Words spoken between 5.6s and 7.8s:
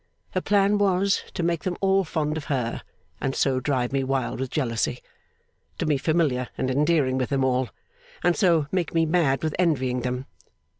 To be familiar and endearing with them all